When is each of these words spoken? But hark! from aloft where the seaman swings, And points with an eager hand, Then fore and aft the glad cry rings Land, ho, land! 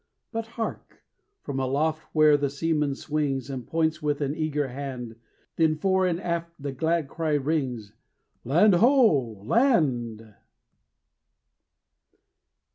But 0.31 0.47
hark! 0.57 1.03
from 1.43 1.59
aloft 1.59 2.01
where 2.11 2.35
the 2.35 2.49
seaman 2.49 2.95
swings, 2.95 3.51
And 3.51 3.67
points 3.67 4.01
with 4.01 4.19
an 4.19 4.33
eager 4.35 4.69
hand, 4.69 5.15
Then 5.57 5.75
fore 5.77 6.07
and 6.07 6.19
aft 6.19 6.49
the 6.59 6.71
glad 6.71 7.07
cry 7.07 7.33
rings 7.35 7.93
Land, 8.43 8.73
ho, 8.73 9.43
land! 9.45 10.33